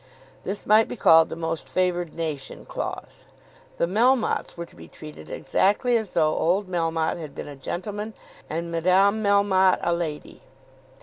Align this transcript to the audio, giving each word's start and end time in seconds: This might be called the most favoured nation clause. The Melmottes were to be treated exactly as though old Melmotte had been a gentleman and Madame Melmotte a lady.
This 0.41 0.65
might 0.65 0.87
be 0.87 0.95
called 0.95 1.29
the 1.29 1.35
most 1.35 1.69
favoured 1.69 2.15
nation 2.15 2.65
clause. 2.65 3.25
The 3.77 3.85
Melmottes 3.85 4.57
were 4.57 4.65
to 4.65 4.75
be 4.75 4.87
treated 4.87 5.29
exactly 5.29 5.95
as 5.95 6.09
though 6.17 6.35
old 6.37 6.67
Melmotte 6.67 7.19
had 7.19 7.35
been 7.35 7.47
a 7.47 7.55
gentleman 7.55 8.15
and 8.49 8.71
Madame 8.71 9.21
Melmotte 9.21 9.77
a 9.83 9.93
lady. 9.93 10.41